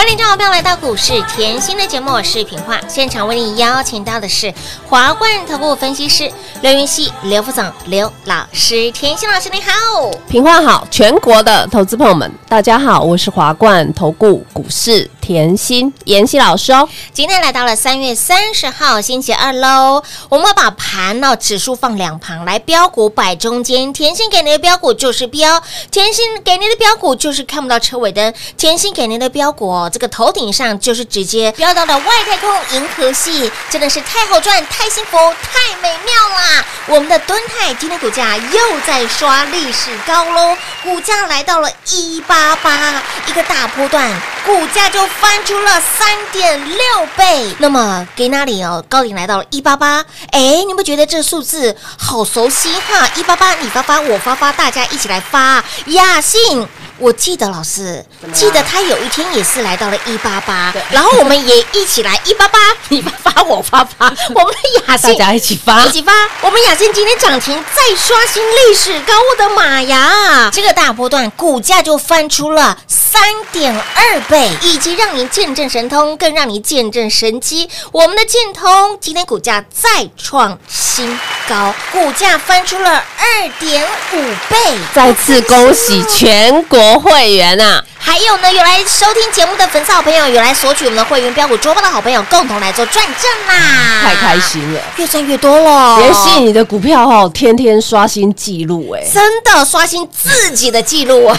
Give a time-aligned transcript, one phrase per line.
[0.00, 2.80] 欢迎众好朋友来到股市甜心的节目，我是平化。
[2.88, 4.50] 现场为你邀请到的是
[4.88, 8.90] 华冠投顾分析师刘云熙、刘副总、刘老师。
[8.92, 16.88] 甜心老师你好，平化好，全国的投资朋友们，大家好，我是华冠投顾股市甜心妍希老师哦。
[17.12, 23.92] 今天来到了三月三十号星期二喽，我们把盘呢、指数放两旁来，标股摆中间。
[23.92, 36.66] 甜心给您的标股就是标，甜心给您的标股就是看不到车尾灯，甜心给您的标股哦，这个头顶上就是直接飙到了外太空银河系，真的是太好赚、太幸福、太美妙啦！
[36.88, 44.10] 我们的敦泰今天股价又在刷历史高喽，股价来到了一八八，一个大波段，
[44.44, 47.54] 股价就翻出了三点六倍。
[47.58, 48.82] 那么给哪里哦？
[48.88, 53.08] 高点来到了一八八，哎，你们觉得这数字好熟悉哈？
[53.16, 56.66] 一八八，你发发，我发发，大家一起来发雅信。
[56.98, 58.04] 我记得老师，
[58.34, 62.58] 记得他有一天也是来到了一八八，然后我们也一起来一八八，
[62.90, 66.12] 你发发我发发，我们的雅信大家一起发一起发。
[66.42, 70.50] 我们雅信今天涨停再刷新历史高，我的妈呀！
[70.52, 77.68] 这个大波段股价就翻出了三点二倍，以及让您见证神通，更让你见证神机。
[77.92, 84.16] 我们的建通今天股价再创新高，股价翻出了二点五
[84.48, 87.84] 倍，再次恭喜全国会员啊！
[88.02, 94.00] 还有呢，有来收听节目的粉丝好朋友，有来索取我们的会员标股周报的好朋友，共同来做转正啦！
[94.02, 96.00] 太开心了，越赚越多了。
[96.00, 99.02] 妍希，你的股票哦，天天刷新记录哎！
[99.12, 101.38] 真的刷新自己的记录啊！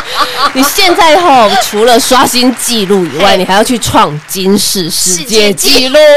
[0.52, 5.70] 你现在吼，除了刷新记录以外，你还要去创金氏世界世界纪。
[5.78, 5.98] 纪录。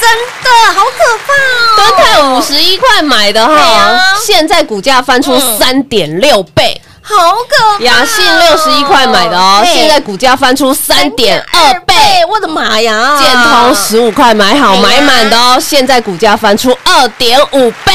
[0.00, 0.08] 真
[0.44, 1.76] 的好可怕哦！
[1.76, 5.58] 端泰五十一块买的哈啊，现在股价翻出嗯。
[5.58, 7.84] 三点六倍，好可怕！
[7.84, 11.94] 雅信六十一块买的哦，嘿现在股价翻出三点二倍。
[12.28, 13.18] 我的妈呀！
[13.18, 17.92] 建通十五块买好买满的哦，现在股价翻出二点五倍，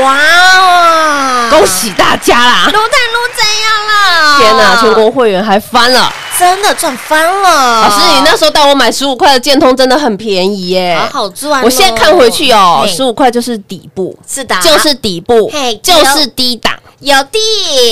[0.00, 0.16] 哇
[0.58, 1.50] 哦！
[1.50, 2.64] 恭喜大家啦！
[2.66, 4.38] 撸蛋撸怎样了？
[4.40, 6.12] 天哪，全国会员还翻了。
[6.36, 7.82] 真的赚翻了！
[7.82, 11.64] 老师，你那时候带我买十五块的建通真的很便宜耶，好好赚哦。
[11.64, 16.72] 我现在看回去哦，十五块就是底部，是的，就是底部，就是低档。
[17.00, 17.38] 有的。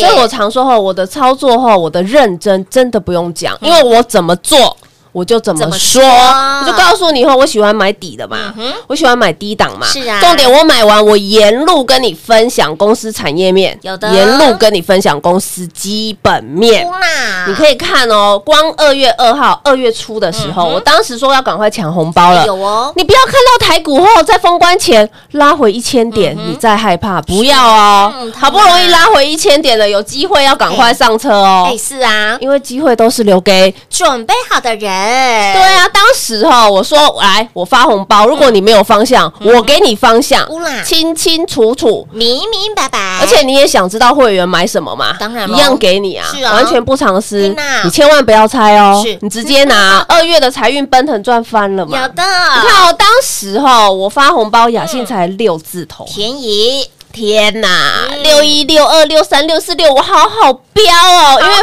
[0.01, 4.77] 所以我常说哈，我的操作哈，我的认真真的不用讲，因为我怎么做。
[5.13, 8.53] 我就怎么说，我就告诉你以后，我喜欢买底的嘛，
[8.87, 9.87] 我喜欢买低档嘛。
[9.87, 10.21] 是啊。
[10.21, 14.11] 重点我买完，我沿路跟你分享公司产业面，有的。
[14.13, 16.85] 沿路跟你分享公司基本面。
[16.89, 22.47] 啦你可以看哦，光二月二号、二月初的时候，我当时说要赶快抢红包了。
[22.47, 28.13] 有哦，你不要看到台股后在封关前拉回一千点，你再害怕，不要哦。
[28.17, 28.33] 嗯。
[28.33, 31.69] 好不容易拉回一千点了，有机会要赶快上车哦。
[31.69, 35.89] 哎，，是啊，因为机会都是留给准备好的人，对啊。
[35.93, 40.47] 当时哈，我说来，我发红包，如果你没有方向，我给你方向
[40.85, 42.07] 清清楚楚。
[42.13, 45.17] 明明白白，而且你也想知道会员买什么吗？
[45.21, 46.55] 当然一样给你啊，是啊。
[46.55, 47.55] 完全不藏私，
[47.85, 52.01] 你千万不要猜哦是，你直接拿 二月的财运奔腾赚翻了嘛。
[52.01, 57.69] 有的，你看哦，当时哈，我发红包，雅信才六字头，便宜，天哪，
[58.11, 58.23] 嗯。
[58.23, 61.55] 六一、六二、六三、六四、六，我好好标哦，因为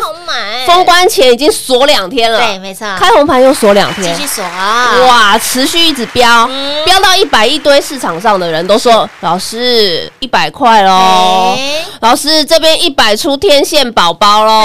[0.68, 4.44] 封关前已经锁两天了，对，没错，开红盘又锁两天，继续锁。
[4.44, 6.86] 啊，哇，持续一直飙，嗯。
[6.86, 11.56] 飙到一百，一堆市场上的人都说，老师一百块喽。
[11.58, 14.62] 哎老师这边一百出天线宝宝喽，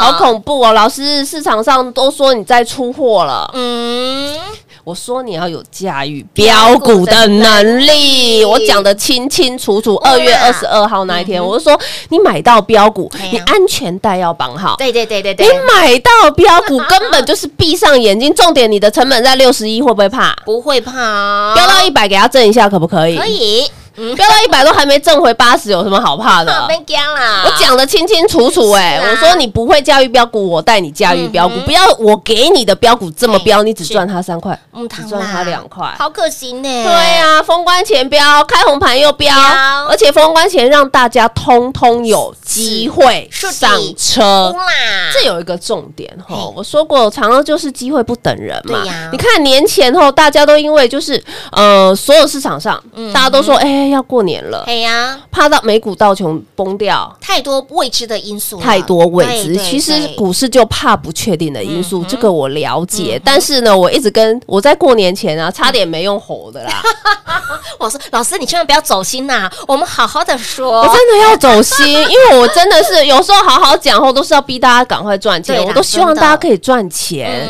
[0.00, 0.72] 好恐怖哦！
[0.72, 4.38] 老师市场上都说你在出货了，嗯，
[4.84, 9.96] 我说你要有驾驭标股的能力，我讲的清清楚楚。
[9.96, 14.76] 二月二十二号那一天，我就说你买到标股你安全带要绑好。
[14.76, 20.36] 对对对对你对，买到标股根本就是闭上眼睛，重点你的成本在六十一，会不会怕？
[20.44, 23.16] 不会怕，飙到一百给他挣一下，可不可以？
[23.16, 23.26] 可。
[23.26, 23.70] 以，嗯，
[24.16, 26.66] 飙到一百多还没挣回八十，有什么好怕的？
[26.68, 35.86] 别讲啦，我讲的清清楚楚哎、我说你不会驾驭标股，我带你驾驭标股，嗯不要我给你的标股这么标，哎你只赚它三块，嗯只赚它两块。
[35.98, 44.52] 好可惜呢，对啊，封关前标，开红盘又标标，而且封关前让大家通通有机会上车。
[44.56, 48.82] 啦，这有一个重点哈，我说过，常常就是机会不等人嘛。
[49.12, 63.20] 你看年前后，大家都因为就是呃，所有市场上嗯大家都说，哎，要过年了，哎呀，怕到美股道琼崩掉，太多未知的因素，太多未知，其实股市就怕不确定的因素，这个我了解。
[63.24, 66.82] 但是呢，我一直跟我在过年前啊，差点没用吼的啦，
[67.78, 71.94] 我说老师，你千万不要走心呐，我们好好的说，我真的要走心，因
[72.30, 77.48] 为我真的是有时候好好讲后，都是要逼大家赶快赚钱，我都希望大家可以赚钱。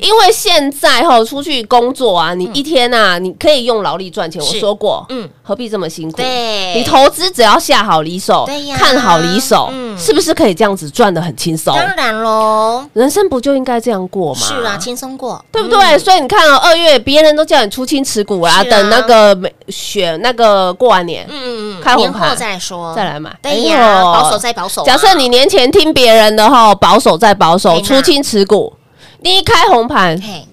[0.00, 4.42] 因为现在哈出去工作啊，你一天啊，你可以用劳力赚钱。
[4.42, 6.18] 我说过，嗯嗯，何必这么辛苦？
[6.18, 6.74] 对。
[6.74, 11.74] 你投资只要下好离手对呀，看好离手嗯，是不是可以这样子赚的很轻松？
[11.74, 14.40] 当然喽，人生不就应该这样过吗？
[14.40, 15.98] 是啊，轻松过，对不对？
[15.98, 18.64] 所以你看哦，二月别人都叫你出清持股啦，啊。
[18.64, 23.34] 等那个美选那个过完年嗯嗯嗯，开红盘再说，再来买。
[23.40, 28.74] 对呀，保守再保守啊，假设你年前听别人的哈，保守再保守，出清持股，
[29.20, 30.46] 你一开红盘，嘿，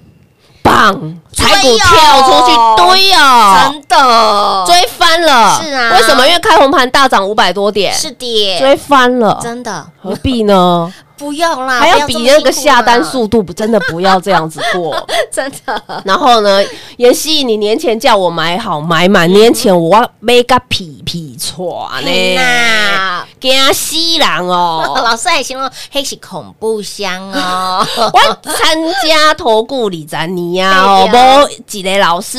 [0.73, 0.93] 棒，
[1.31, 4.65] 追台股哦跳出去，对哦，真的。
[4.65, 5.61] 追翻了。
[5.61, 5.91] 是啊。
[5.93, 6.25] 为什么？
[6.27, 9.85] 因为开红盘大涨五百多点，是的，追翻了，真的。
[10.01, 10.91] 何必呢？
[11.15, 14.93] 不要啦，还要比那个下单，速度，真的不要这样子过。
[15.31, 16.61] 真的，然后呢，
[16.97, 23.23] 妍希，你年前叫我买好买满，年前我要买个屁屁错嘿呢，呐。
[23.51, 24.93] 惊死人哦！
[25.03, 32.37] 老师还形容黑是恐怖箱哦， 我参加投顾李展你呀，哦，无几个老师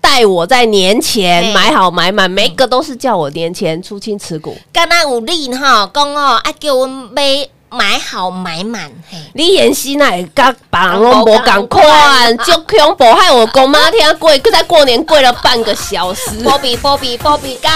[0.00, 4.56] 带我在年前买好买满，每一个都是叫我年前出清持股。
[4.72, 7.22] 刚刚有利哈讲哦，爱叫我买
[7.72, 16.30] 买好买满，嘿，你妍希那也刚把人拢无共款，就恐怖，害我公妈天跪，在过年跪了半个小时。
[16.44, 17.70] 波比波比波比嘎，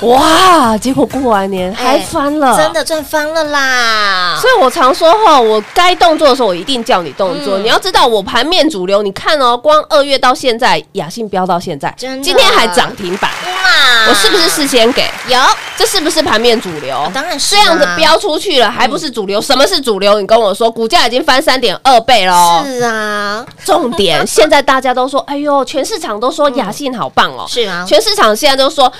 [0.00, 0.76] 哇！
[0.76, 2.74] 结果过完年还翻了，真。
[2.74, 4.36] 的赚翻了啦！
[4.40, 7.56] 所以我常说哈，我该动作的时候，我一定叫你动作。
[7.56, 15.08] 嗯你要知道，我盘面主流，你看哦，光二月到现在，雅信飙到现在，今天还涨停板，哇我是不是事先给？
[15.28, 15.38] 有？
[15.76, 17.08] 这是不是盘面主流？
[17.14, 19.38] 当然是这样子啊飙出去了，还不是主流？
[19.38, 20.18] 什么是主流？
[20.18, 22.64] 你跟我说，股价已经翻三点二倍了。
[22.64, 27.44] 是啊，重点， 现在大家都说，哎呦，全市场都说雅信好棒哦。
[27.46, 28.90] 是啊，全市场现在都说，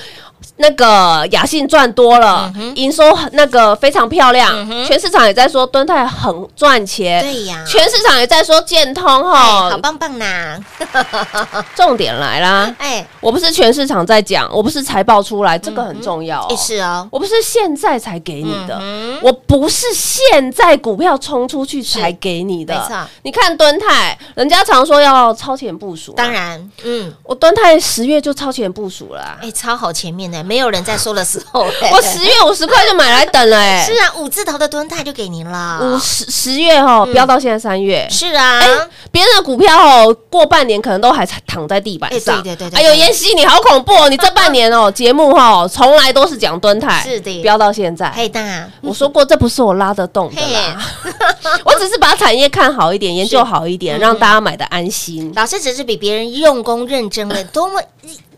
[0.57, 4.53] 那个雅信赚多了，营收那个非常漂亮，
[4.85, 7.63] 全市场也在说敦泰很赚钱，对呀。
[7.67, 9.77] 全市场也在说建通哎，好。
[9.77, 10.57] 棒棒呐！
[11.75, 22.73] 重点来啦，哎，我不是全市场在讲，我不是财报出来，这个很重要是哦，我不是现在才给你的，嗯我不是现在股票冲出去才给你的。
[22.73, 23.07] 没错。
[23.23, 38.07] 你看敦泰，人家常说要超前部署，当，然，嗯，我敦泰十月就超前部署了啊、哎，超好前面呢，没有人在说的时候， 我十月五十块就买来等了、哎，是啊，五字头的蹲态就给您了，五十十月哈，飙到现在三月。
[38.09, 38.67] 是啊，哎，
[39.11, 42.37] 别人的股票哦，过半年可能都还躺在地板上。
[42.37, 44.09] 哎对对对对哎呦，妍希你好恐怖哦！
[44.09, 47.41] 你这半年哦， 节目哈，从来都是讲蹲态，是的。
[47.41, 48.09] 飙到现在。
[48.11, 50.81] 嘿大，我说过，这不是我拉得动的啦，
[51.63, 57.81] 我只是把产业看好一点，研究好一点，让大家买的安心，老师只是比别人用功认真了多么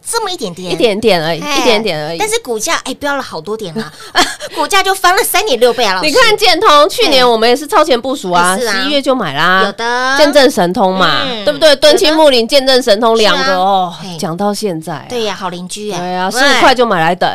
[0.10, 2.18] 这么一点点，一点点而已，哎一点点而已。
[2.18, 2.28] 但。
[2.28, 3.92] 是股价哎飙了好多点了，
[4.54, 6.02] 股价就翻了三点六倍啊！
[6.04, 10.18] 你看建通，去年我们也是超前部署啊，十一月就买啦，有的。
[10.18, 11.46] 见证神通嘛，嗯。
[11.46, 11.74] 对不对？
[11.78, 17.30] 敦亲睦邻，见证神通两个哦，讲到现在啊，对呀，好邻居啊，对呀，十五块就买来等，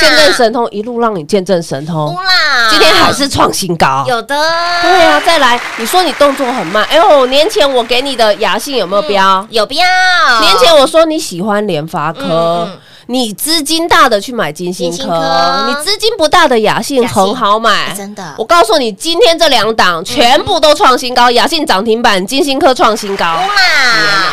[0.00, 2.16] 见证神通一路让你见证神通。
[2.70, 4.04] 今天还是创新高。
[4.08, 4.34] 有的，
[4.82, 9.46] 对呀，再来，你说你动作很慢，哎呦，年前我给你的雅信有没有标？
[9.50, 9.78] 有标，
[10.40, 17.86] 年前我说你喜欢联发科嗯嗯，你资金大的去买金星科科，你资金不大的雅信很好买。
[17.86, 18.34] 哎，真的。
[18.36, 23.40] 我告诉你，今天这两档全部都创新高，雅信涨停板，金星科创新高。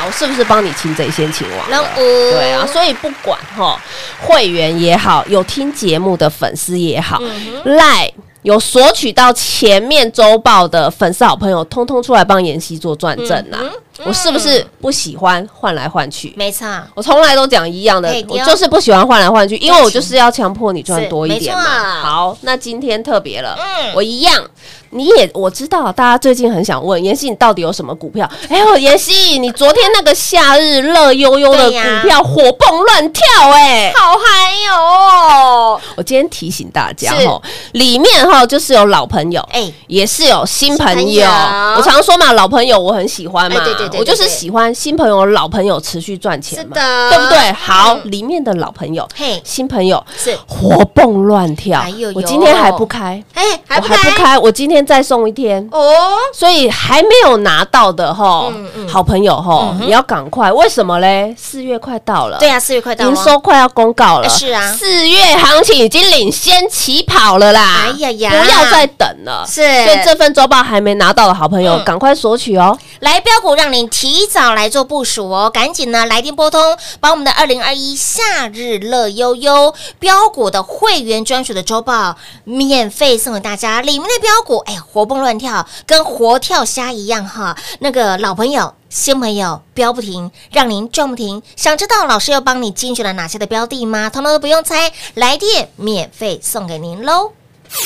[0.06, 3.80] 我是不是帮你擒贼先擒王对啊，所以不管哈，
[4.22, 8.12] 会员也好，有听节目的粉丝也好，嗯赖、
[8.44, 13.60] 有索取到前面周报的粉丝好朋友，通通出来帮妍希做转正啦。
[13.62, 13.72] 嗯
[14.04, 16.34] 我是不是不喜欢换来换去？
[16.36, 22.02] 没错，我从来都讲一样的我就是不喜欢换来换去，因为我就是要强迫你赚多一点嘛。
[22.02, 24.44] 好，那今天特别了，嗯我一样。
[24.92, 28.30] 你也我知道，大家最近很想问妍希，你到底有什么股票？
[28.48, 33.22] 哎呦，妍希，你昨天那个夏日乐悠悠的股票火蹦乱跳、
[33.52, 37.42] 哎，好嗨哟，我今天提醒大家是哈，
[37.74, 41.28] 里面哈就是有老朋友，哎，也是有新朋友。
[41.75, 47.51] 我常说嘛，老朋友我很喜欢嘛，哎对对对对我就是喜欢新朋友、老朋友持续赚钱嘛，是的对不对？
[47.54, 55.68] 好，嗯里面的老朋友、嘿，新朋友是，活蹦乱跳我今天还不开，哎，还我不开还不开，我今天再送一天。
[55.72, 55.94] 哦，
[56.34, 58.51] 所以还没有拿到的哈
[58.88, 60.51] 好朋友哈，你要赶快。
[60.51, 61.34] 为什么嘞？
[61.38, 67.86] 四月快到了，对呀，四月快到了，营收快要公告了，哎是啊四月行情已经领先起跑了啦！
[67.86, 69.46] 哎呀呀不要再等了。
[69.48, 72.77] 是所以这份周报还没拿到的好朋友，嗯赶快索取哦。
[73.00, 82.15] 来标股让您提早来做部署哦，赶紧呢来电拨通，把我们的二零二一夏日乐悠悠标股的会员专属的周报
[82.46, 88.74] 免费送给大家，里面的标股哎活蹦乱跳，跟活跳虾一样哈，那个老朋友。
[88.88, 91.44] 新朋友标不停，让您赚不停。
[91.58, 94.10] 想知道老师又帮你精选了哪些的标的吗？
[94.10, 97.34] 通通都不用猜，来电免费送给您喽！
[97.67, 97.77] 快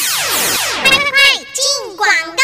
[1.51, 2.43] 进广告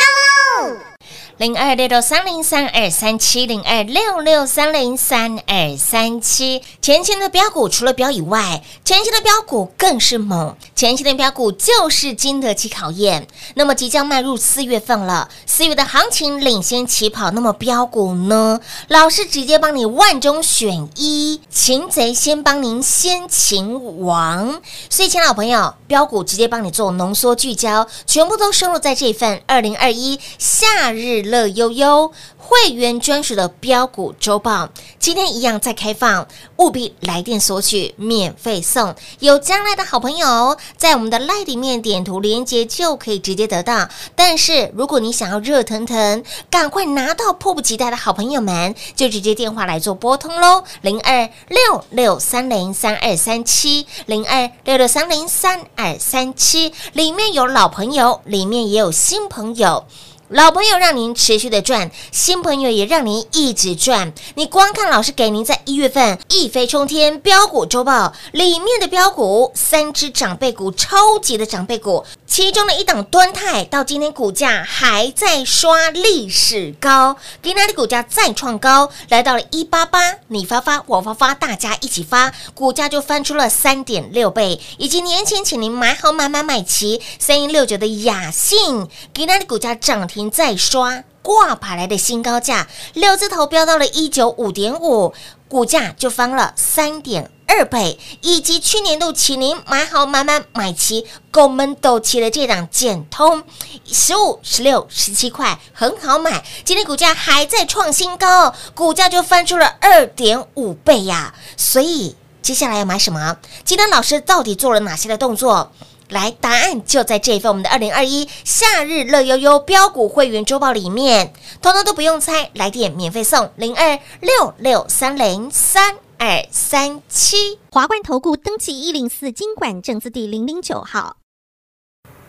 [1.37, 6.61] 零二六六三零三二三七零二六六三零三二三七。
[6.81, 10.55] 前期的标股除了标以外，前期的标股更是猛。
[10.73, 13.27] 前期的标股就是经得起考验。
[13.55, 18.61] 那么即将迈入四月份了，四月的行情领先起跑，那么标股呢？
[18.87, 24.61] 老师直接帮你万中选一，擒贼先帮您先擒王。
[24.89, 34.69] 所以，亲爱的朋友，标股直接帮你做浓缩聚焦，全部都收录在这份二零二一夏日乐悠悠会员专属的标股周报。
[34.99, 36.27] 今天一样在开放，
[36.57, 38.95] 务必来电索取，免费送。
[39.19, 43.89] 有将来的好朋友，在我们的赖里面点图连接就可以直接得到。
[44.15, 59.85] 但是如果你想要热腾腾，赶快拿到迫不及待的好朋友们，就直接电话来做拨通喽，零二六六三零三二三七，零二六六三零三二三七，里面有老朋友，里面也有新朋友。
[60.29, 64.11] 老朋友让您持续的赚，新朋友也让您一直赚。
[64.33, 91.03] 你光看老师给您在一月份一飞冲天标股周报里面的标股，三只长辈股，超级的长辈股，其中的一档端泰到今天股价还在刷历史高，给那的股价再创高，来到了一八八，你发发我发发，大家一起发，股价就翻出了三点六倍，以及年前请您买好买买买齐三一六九的雅信，给那的股价涨停再刷。
[91.21, 95.11] 挂牌来的新高价，六字头飙到了一九五点五，
[95.47, 103.41] 股价就翻了三点二倍，以及去年度起您买好买满买齐，狗们都齐的这档简通，
[103.87, 113.35] 十五、十六、十七块很好买，今天股价还在创新高，股价就翻出了二点五倍呀，所以接下来要买什么？
[113.63, 115.71] 今天老师到底做了哪些的动作？
[116.09, 127.59] 来，答案就在这一份我们的二零二一夏日乐悠悠标股会员周报里面，通通都不用猜，来电免费送零二六六三零三二三七。
[127.71, 131.17] 华冠投顾登记一零四经管证字第零零九号。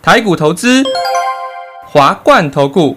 [0.02, 0.82] 台股投资，
[1.86, 2.96] 华冠投顾。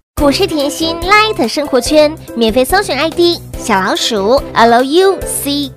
[0.21, 5.71] 股市甜心 Light 生活圈免费搜寻 ID 小老鼠 Lucky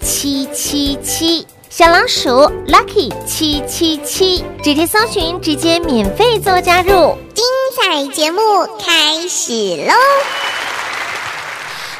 [0.00, 2.30] 七七七，小老鼠
[2.68, 7.18] Lucky 七七七，直接搜寻，直接免费做加入。
[7.34, 7.44] 精
[7.76, 8.40] 彩节目
[8.78, 9.92] 开始喽！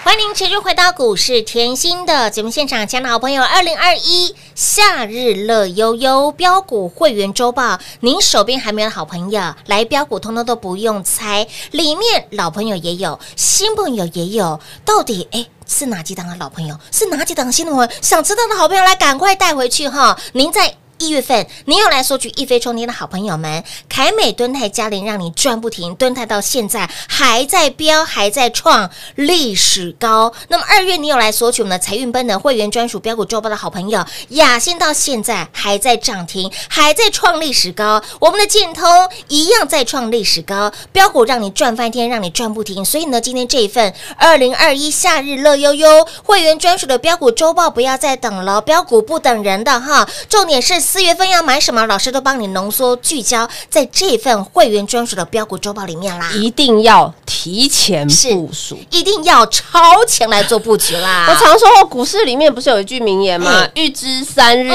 [0.05, 17.91] 欢迎您持续回到股市甜心的节目现场，亲爱的好朋友，二零二一夏日乐悠悠标股会员周报，您手边还没有好朋友，来标股通通都不用猜，里面老朋友也有，新朋友也有，到底哎是哪几档的老朋友，是哪几档的新朋友？
[18.01, 20.17] 想知道的好朋友来赶快带回去哈！
[20.33, 20.77] 您在。
[20.99, 25.95] 一月份，你又来索取一飞冲天的好朋友们，凯美、敦泰、嘉玲，让你赚不停。
[25.97, 30.33] 敦泰到现在还在飙，还在创历史高。
[30.49, 38.01] 那么二月，你有来索取我们的财运奔的会员专属标股周报的好朋友，雅欣到现在还在涨停，还在创历史高。
[38.21, 38.87] 我们的建通
[39.29, 42.85] 一样在创历史高，标股让你赚翻天，让你赚不停。
[42.85, 50.09] 所以呢，今天这一份二零二一夏日乐悠悠会员专属的标股周报，不要再等了，标股不等人的哈。
[50.29, 50.84] 重点是。
[50.85, 51.87] 四月份要买什么？
[51.87, 56.31] 老师都帮你浓缩聚焦在这份会员专属的标股周报里面啦！
[56.35, 61.27] 一定要提前部署，一定要超前来做布局啦！
[61.31, 63.67] 我常说，股市里面不是有一句名言吗？
[63.75, 64.71] 预知三日，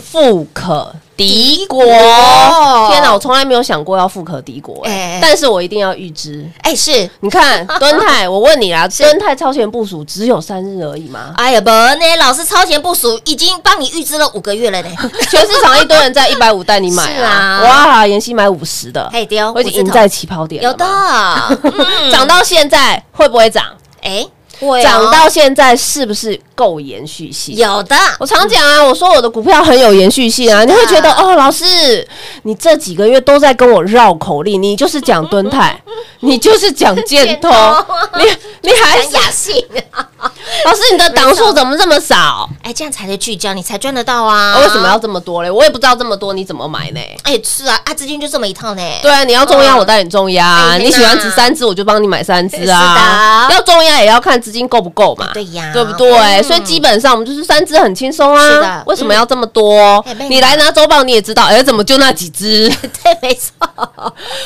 [0.00, 0.94] 富可。
[1.16, 3.12] 敌国，天哪！
[3.12, 6.44] 我从来没有想过要富可敌国，哎，但是我一定要预知。
[6.62, 11.34] 哎，是你看， 敦泰，我问你啊，敦泰超前部署只有三日而已吗？
[11.36, 14.88] 哎呀，不呢，老师超前部署已经帮你预知了五个月了呢。
[15.30, 17.60] 全市场一堆人在一百五带你买啊！
[17.64, 20.84] 哇，妍希买五十的，嘿丢，我已经赢在起跑点，有的，
[22.10, 23.64] 涨到现在会不会涨？
[24.02, 24.26] 哎。
[24.82, 27.56] 涨到现在是不是够延续性？
[27.56, 30.64] 有的，我常讲啊，我说我的股票很有延续性啊。
[30.64, 32.06] 你会觉得哦，老师，
[32.42, 35.80] 你这几个月都在跟我绕口令，你就是讲蹲泰，
[36.20, 37.50] 你就是讲建通，
[38.18, 38.24] 你
[38.62, 39.64] 你还雅信。
[40.64, 42.48] 老师，你的档数怎么这么少？
[42.62, 44.58] 哎，这样才能聚焦，你才赚得到啊！
[44.58, 45.50] 为什么要这么多嘞？
[45.50, 47.00] 我也不知道这么多你怎么买呢？
[47.24, 48.82] 哎，是啊，啊，资金就这么一套呢。
[49.02, 53.48] 对啊，你要重压我带你重压，你喜欢值三只我就帮你买三只啊。
[53.50, 55.30] 要重压也要看资金够不够嘛？
[55.34, 56.42] 对呀，对不对？
[56.42, 58.50] 所以基本上我们就是三只很轻松啊。
[58.50, 60.04] 是的，为什么要这么多？
[60.28, 62.68] 你来拿周报你也知道，哎，怎么就那几只？
[63.02, 63.52] 对，没错。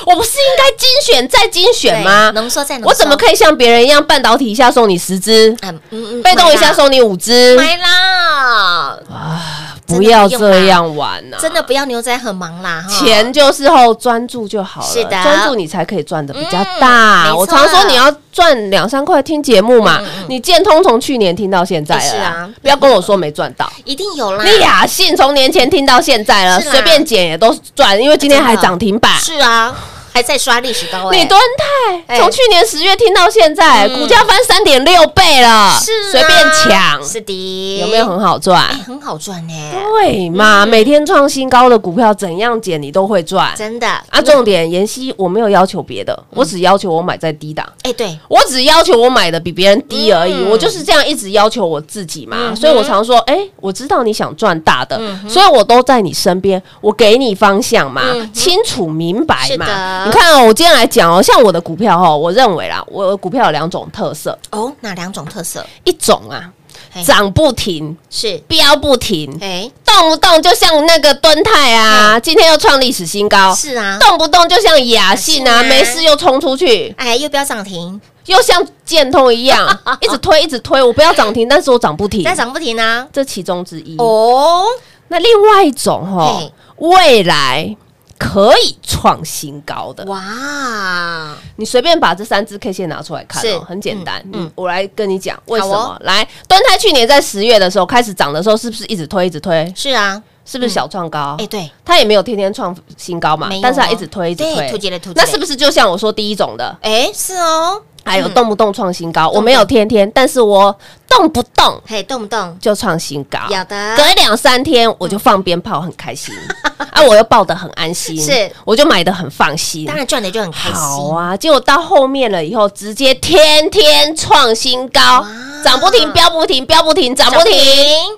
[0.07, 2.31] 我不是应该精选再精选吗？
[2.35, 5.55] 浓缩再浓缩，我怎么可以像别人一样半导体一下送你十只？
[5.63, 8.99] 嗯嗯，被动一下送你五支，买啦！
[9.11, 11.37] 啊，不要这样玩呐！
[11.41, 17.35] 真的不要牛仔很忙啦，钱就是后专注就好了，是的，专注你才可以赚的比较大。
[17.35, 24.45] 我常说你要赚两三块听节目嘛，你建通从去年听到现在了，是啊，不要跟我说没赚到，一定有啦。
[24.45, 29.75] 你雅信从年前听到现在了，随便减也都赚，因为今天还涨停板，是啊。
[30.17, 32.19] 还在刷历史高哎，你敦泰哎。
[32.19, 34.01] 从去年十月听到现在，嗯。
[34.01, 36.11] 股价翻三点六倍了，是啊。
[36.11, 38.63] 随便抢，是的，有没有很好赚？
[38.63, 38.81] 哎？
[38.87, 39.53] 很好赚呢？
[40.01, 43.53] 对嘛，每天创新高的股票怎样减你都会赚。
[43.55, 43.87] 真的。
[43.87, 50.49] 啊，重点妍希我没有要求别的，我只要求我买在低档，哎，对，我只要求我买的比别人低而已，嗯。
[50.49, 54.99] 我就是这样一直要求我自己嘛，嗯所以我常说，哎、我知道你想赚大的，
[55.29, 58.03] 所以我都在你身边，我给你方向嘛，
[58.33, 60.06] 清楚明白嘛。
[60.07, 65.65] 你看哦，我今天来讲哦，像我的股票哦，我认为啦，我的股票有两种特色，哦，哪两种特色？
[65.85, 66.51] 一种啊
[66.93, 67.03] 嘿。
[67.03, 79.67] 涨不停，是，飙不停，哎，动不动就像那个敦泰啊，今天又创历史新高，是啊，动不动就像雅信啊，啊没事又冲出去，哎，又不要涨停，又像建通一样，
[80.01, 83.97] 一直推一直推，我不要涨停，但是我涨不停，但涨不停啊，这其中之一。
[83.99, 84.65] 哦，
[85.09, 86.41] 那另外一种哈，
[86.77, 87.75] 未来
[88.19, 94.21] 可以创新高的，哇，你随便把这三只 K 线拿出来看很简单。
[94.33, 95.97] 嗯嗯，我来跟你讲为什么。
[96.01, 99.71] 来，端泰去年在十月的时候开始涨的时候，是不是一直推一直推？
[99.77, 101.37] 是啊，是不是小创高？
[101.39, 106.77] 哎，对，它也没有天天创新高嘛但是它一直推一直对推，突击了突击那是不是就像我说第一种的？
[106.81, 108.35] 哎，是哦，还有嗯。
[108.35, 109.37] 动不动创新高，动。
[109.37, 110.75] 我没有天天，但是我
[111.09, 112.57] 动不动嘿，动不动。
[112.61, 113.97] 就创新高，有的。
[113.97, 116.35] 隔两三天我就放鞭炮，很开心。
[116.93, 118.51] 啊，我又抱得很安心，是。
[118.65, 119.85] 我就买的很放心。
[119.87, 119.97] 当。
[119.97, 125.25] 然赚的就很开心，好啊，结果到后面了以后，直接天天创新高，
[125.65, 127.53] 涨不停，飙不停，飙不停，涨不停，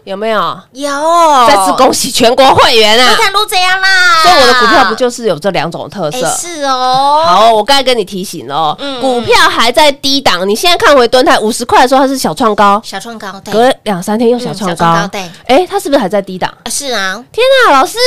[0.05, 0.61] 有没有？
[0.73, 0.91] 有，
[1.47, 3.17] 再次恭喜全国会员你啊！
[3.19, 6.29] 看都这样啦，所以我的股票不就是有这两种特哎色？
[6.37, 15.31] 是哦，好，我刚才跟你提醒了股票还在低档，你现在看回蹲台五十块的时候，它是小创高，小创高，对，隔两三天又小创嗯高高，对。
[15.47, 16.53] 哎，它是不是还在低档？
[16.65, 17.99] 啊是啊，天哪，老师，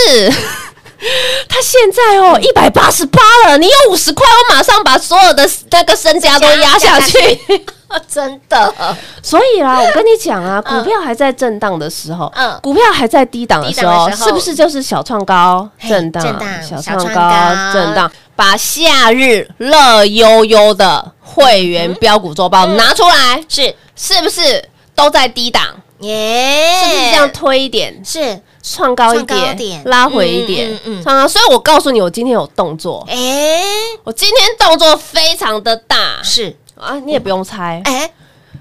[1.50, 2.44] 他现在哦嗯。
[2.44, 7.18] 一百八十八了，你有五十块，我马上把所有的那个身家都压下去。
[8.08, 8.74] 真的，
[9.22, 12.58] 所以啦，我跟你讲啊，股票还在震荡的时候，嗯。
[12.62, 15.68] 股票还在低档的时候，是不是就是小创高？
[15.90, 16.24] 震荡
[16.62, 17.74] 小小创高。
[17.74, 18.10] 震荡？
[18.34, 23.76] 把夏日乐悠悠的会员标股周报拿出来，是。
[23.94, 24.64] 是不是
[24.96, 25.64] 都在低档？
[26.00, 28.02] 耶，是不是这样推一点？
[28.04, 31.04] 是，创高一点，点拉回一点，嗯嗯嗯。
[31.04, 31.28] 创高。
[31.28, 33.62] 所以我告诉你，我今天有动作，哎，
[34.04, 36.22] 我今天动作非常的大。
[36.24, 38.12] 是，啊，你也不用猜，哎？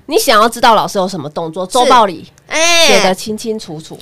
[0.06, 2.24] 你想要知道老师有什么动作，周报里
[2.86, 3.96] 写的哎，清清楚楚，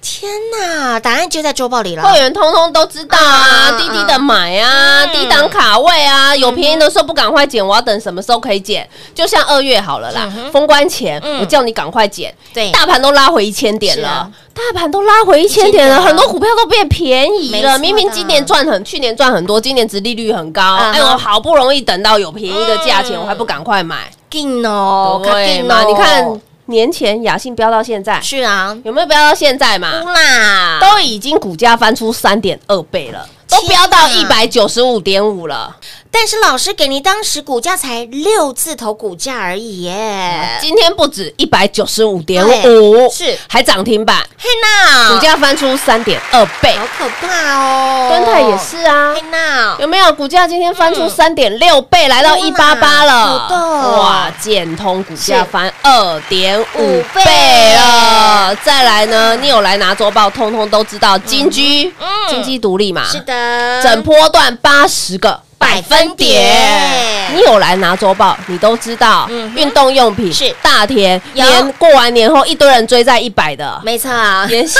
[0.00, 8.88] 天哪，答案就在周报里了，会员通通都知道啊，嗯低低的买啊，嗯低档卡位啊，有便宜的时候不赶快捡，我要等什么时候可以捡？
[9.14, 14.30] 就像二月好了啦，封关前嗯我叫你赶快捡，对大盘都拉回一千点了啊。
[14.54, 17.78] 大盘都拉回一千点了，1000点了很多股票都变便宜了。
[17.78, 20.76] 明明今年赚很，去年赚很多，今年殖利率很高。
[20.76, 24.10] 哎，我好不容易等到有便宜的价钱，嗯我还不赶快买？
[24.30, 25.82] 劲哦，对嘛？
[25.84, 30.02] 你看年前雅信飙到现在，是啊，有没有飙到现在嘛？
[30.02, 35.76] 乌啦，都已经股价翻出三点二倍了，都飙到一百九十五点五了。
[36.18, 43.38] 但是老师给您当时股价才六字头股价而已耶，今天不止一百九十五点哎五，是。
[43.46, 46.74] 还涨停板，嘿娜，股价翻出三点二倍。
[46.74, 49.12] 好可怕哦，敦泰也是啊。
[49.14, 50.10] 嘿，娜，有没有？
[50.14, 53.98] 股价今天翻出三点六倍，来到一八八了。
[53.98, 58.56] 哇，建通股价是翻二点五五倍倍了。
[58.64, 61.18] 再来呢，你有来拿周报，通通都知道。
[61.18, 62.08] 金居嗯。
[62.30, 66.16] 金鸡独立嘛，是的，整波段八十个百分点。
[66.16, 70.54] 点，你有来拿周报，你都知道运动用品是。
[70.62, 71.44] 大田，有。
[71.44, 74.10] 连过完年后一堆人追在一百的，没错。
[74.10, 74.78] 啊，妍希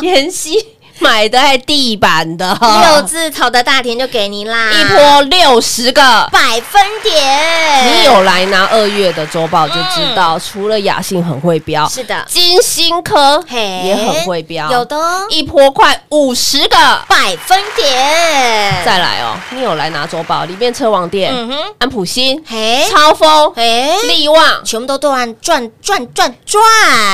[0.00, 0.66] 妍希
[0.98, 6.28] 买的还地板的，六字头的大田就给您啦，一波六十个。
[6.32, 15.26] 百分点，你有来拿二月的周报就知道，除了雅信很会标，是的，金星科也很会标，有的哦。
[15.30, 16.76] 一波快五十个。
[17.08, 26.62] 百分点，再来哦，你有来拿周报，里面车王店、嗯哼，安普新、嘿，超风、哎，力旺，全部都赚赚赚赚赚，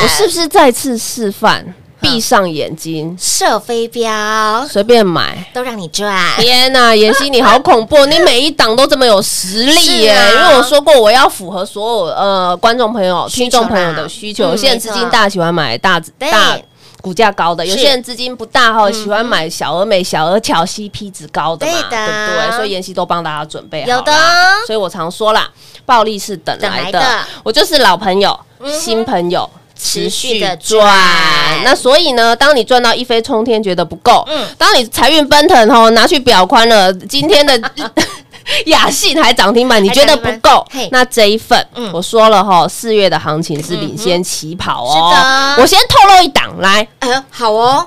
[0.03, 1.75] 我是不是再次示范？
[2.03, 5.47] 闭上眼睛，射飞镖随便买。
[5.55, 8.05] 都让你赚，天呐，妍希你好恐怖！
[8.07, 10.17] 你每一档都这么有实力耶！
[10.35, 14.45] 因为我说过，我要符合所有呃观众朋友、听众朋友的需求。
[14.45, 16.59] 啦有些人资金大，喜欢买大大
[17.01, 22.57] 股价高的；有些人资金不大哈，喜欢买小而美、小而巧、CP 值高的嘛，对不对？
[22.57, 24.13] 所以妍希都帮大家准备好有的
[24.67, 25.49] 所以我常说啦，
[25.85, 27.01] 暴利是等来的
[27.43, 29.49] 我就是老朋友、嗯新朋友。
[29.83, 34.47] 持续的赚赚，那所以呢，当你赚到一飞冲天，觉得不够，嗯。
[34.57, 37.61] 当你财运奔腾吼，拿去表宽了，今天的
[38.67, 40.65] 雅信还涨停板，你觉得不够？
[40.93, 44.95] 那这一份嗯，我说了哈，四月的行情是领先起跑哦。
[44.95, 45.63] 是的。
[45.63, 46.87] 我先透露一档，来。
[47.01, 47.85] 呃，好哦，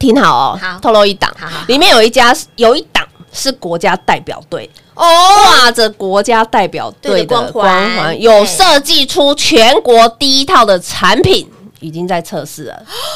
[0.00, 1.32] 听好哦好，透露一档。
[1.38, 3.06] 好好好，里面有一家有一档
[3.40, 4.68] 是国家代表队。
[4.94, 5.06] 哦，
[5.46, 7.96] 挂着国家代表队的光光环。
[7.96, 11.48] 环，有设计出全国第一套的产品，
[11.80, 12.82] 已经在测试了，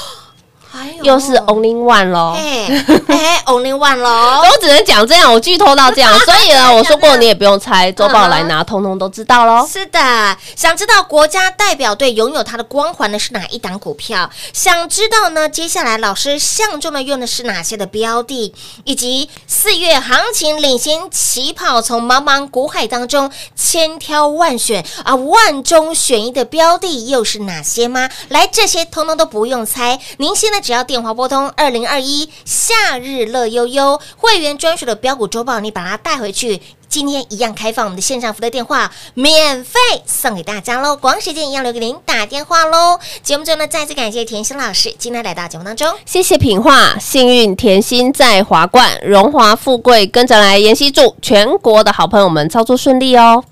[1.03, 2.35] 又是 Only One 喽。
[2.37, 9.67] 哎哎，Only One 喽， 我只能讲这样，我剧透到这样，所以呢， 我说过你也不用猜，周报来拿，通通都知道喽。
[9.71, 14.29] 是的，想知道国家代表队拥有它的光环的是哪一档股票？
[14.53, 15.49] 想知道呢？
[15.49, 28.09] 接下来老师相中的用的是哪些的标的，以及四月行情领先起跑，从茫茫股海当中千挑万选啊，万中选一的标的又是哪些吗？
[28.29, 36.61] 来，这些通通都不用猜，您现在只要电话拨通二零二一夏日乐悠悠会员专属的标股周报，你把它带回去。
[36.87, 40.95] 今天一样开放我们的线上服务电话，免费送给大家喽！
[40.95, 43.01] 光时间一样留给您打电话喽。
[43.21, 45.93] 节目中呢，再次感谢甜心老师今天来到节目当中。
[46.07, 50.57] 谢谢品画，幸运甜心在华冠，荣华富贵跟着来。
[50.57, 53.43] 妍希祝全国的好朋友们操作顺利哦。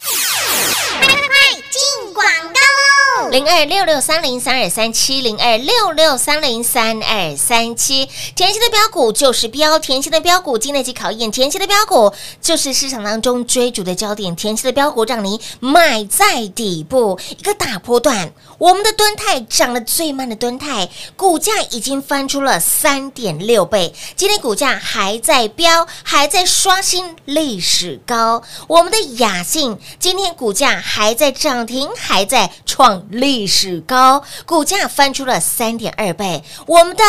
[3.32, 18.34] 零二六六三零三二三七零二六六三零三二三七，甜心的标股就是标，甜心的标股经得起考验，甜心的标股就是市场当中追逐的焦点，甜心的标股让你买在底部，一个大波段。
[18.58, 28.42] 我们的敦泰涨得最慢的敦泰，股价已经翻出了三点六倍，今天股价还在飙，还在刷新历史高。
[28.68, 36.42] 我们的雅信今天股价还在涨停，还在创历史高，股价翻出了三点二倍。
[36.66, 37.04] 我们的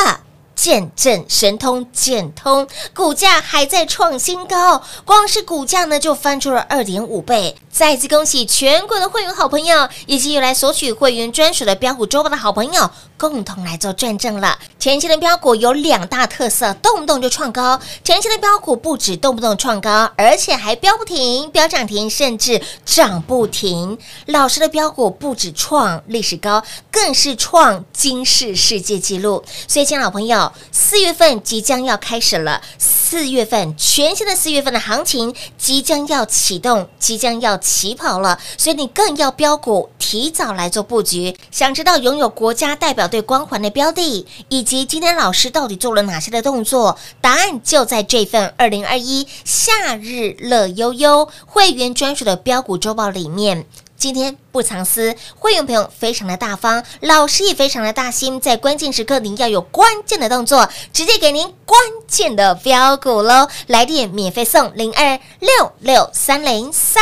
[0.54, 7.56] 见证神通见通股价还在创新高，光是股价呢就翻出了二点五倍。
[7.74, 14.60] 再次恭喜全国的会员好朋友，以及有来索取会员专属的标股周报的好朋友，共同来做转正了。
[14.78, 17.80] 前期的标股有两大特色，动不动就创高。
[18.04, 23.98] 前期的标股不止动不动创高，而且还标不停、标涨停，甚至涨不停。
[24.28, 29.44] 老师的标股不止创历史高，更是创金世世界纪录。
[29.68, 41.36] 所以，亲爱的好朋友，四月份即将要开始了，四月份全新的四月份的行情即将要启动，即将要起跑了，所以你更要标股提早来做布局。
[41.50, 46.98] 想知道拥有国家代表队光环的标的，以及今天老师到底做了哪些的动作？
[47.22, 53.66] 答案就在这份二零二一夏日乐悠悠会员专属的标股周报里面。
[53.96, 63.48] 今天不藏私，会员朋友非常的大方，老师也非常的大心，在关键时刻您要有关键的动作，直接给您关键的标股喽！
[63.68, 67.02] 来电免费送零二六六三零三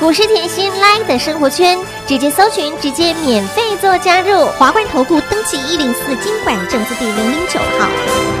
[0.00, 4.46] 股市甜心 Live 的生活圈，直接搜寻，直接免费做加入。
[4.58, 7.86] 华冠投顾登记一零四经管证字第零零九号。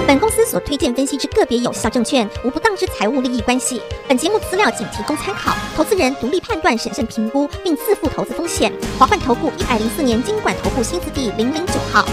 [0.06, 3.82] 本公司所推荐分析之个别有效证券，无不当之财务利益关系。
[4.08, 8.72] 本节目资料仅提供参考，投资人独立判断、审慎评估，并自负投资风险。
[8.98, 12.06] 华冠投顾一百零四年经管投顾新字第零零九号。